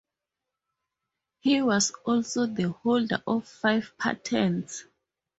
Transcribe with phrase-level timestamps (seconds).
[1.41, 4.85] He was also the holder of five patents.